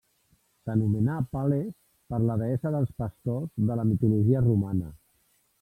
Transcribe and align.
S'anomenà 0.67 1.17
Pales 1.35 1.69
per 2.13 2.21
la 2.25 2.39
deessa 2.45 2.73
dels 2.79 2.97
pastors 3.05 3.55
de 3.71 3.81
la 3.81 3.89
mitologia 3.91 4.43
romana. 4.51 4.91